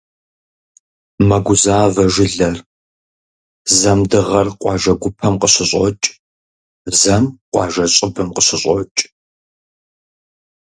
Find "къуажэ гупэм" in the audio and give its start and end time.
4.61-5.33